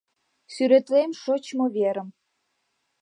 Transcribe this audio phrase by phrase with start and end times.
[0.53, 2.09] Сӱретлем шочмо верым: